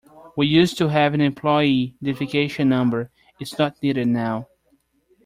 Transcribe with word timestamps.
We 0.35 0.47
used 0.47 0.79
to 0.79 0.87
have 0.87 1.13
an 1.13 1.21
employee 1.21 1.95
identification 2.01 2.67
number, 2.67 3.11
it's 3.39 3.59
not 3.59 3.75
needed 3.83 4.07
now. 4.07 4.47